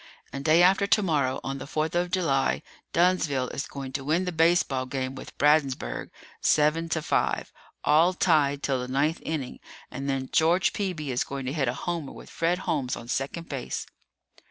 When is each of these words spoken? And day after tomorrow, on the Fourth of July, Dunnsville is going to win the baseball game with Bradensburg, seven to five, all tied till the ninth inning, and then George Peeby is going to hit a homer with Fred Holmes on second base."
And 0.33 0.43
day 0.43 0.63
after 0.63 0.87
tomorrow, 0.87 1.39
on 1.43 1.59
the 1.59 1.67
Fourth 1.67 1.93
of 1.93 2.09
July, 2.09 2.63
Dunnsville 2.91 3.49
is 3.49 3.67
going 3.67 3.91
to 3.91 4.03
win 4.03 4.25
the 4.25 4.31
baseball 4.31 4.87
game 4.87 5.13
with 5.13 5.37
Bradensburg, 5.37 6.09
seven 6.41 6.89
to 6.89 7.03
five, 7.03 7.53
all 7.83 8.15
tied 8.15 8.63
till 8.63 8.79
the 8.79 8.87
ninth 8.91 9.21
inning, 9.23 9.59
and 9.91 10.09
then 10.09 10.29
George 10.31 10.73
Peeby 10.73 11.11
is 11.11 11.23
going 11.23 11.45
to 11.45 11.53
hit 11.53 11.67
a 11.67 11.75
homer 11.75 12.13
with 12.13 12.31
Fred 12.31 12.57
Holmes 12.65 12.95
on 12.95 13.07
second 13.09 13.47
base." 13.47 13.85